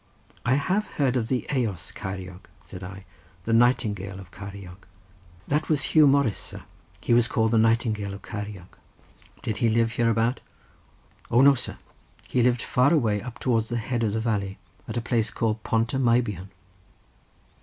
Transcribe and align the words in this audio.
"I 0.47 0.55
have 0.55 0.87
heard 0.97 1.15
of 1.15 1.27
the 1.27 1.47
Eos 1.55 1.91
Ceiriog," 1.95 2.45
said 2.63 2.83
I; 2.83 3.05
"the 3.43 3.53
Nightingale 3.53 4.19
of 4.19 4.31
Ceiriog." 4.31 4.87
"That 5.47 5.69
was 5.69 5.83
Huw 5.93 6.07
Morris, 6.07 6.39
sir; 6.39 6.63
he 7.01 7.13
was 7.13 7.27
called 7.27 7.51
the 7.51 7.59
Nightingale 7.59 8.15
of 8.15 8.23
Ceiriog." 8.23 8.75
"Did 9.43 9.57
he 9.57 9.69
live 9.69 9.91
hereabout?" 9.91 10.39
"O 11.29 11.41
no, 11.41 11.53
sir; 11.53 11.77
he 12.27 12.41
lived 12.41 12.63
far 12.63 12.91
away 12.91 13.21
up 13.21 13.37
towards 13.37 13.69
the 13.69 13.77
head 13.77 14.01
of 14.03 14.13
the 14.13 14.19
valley, 14.19 14.57
at 14.87 14.97
a 14.97 15.01
place 15.01 15.29
called 15.29 15.61
Pont 15.61 15.93
y 15.93 15.99
Meibion." 15.99 16.49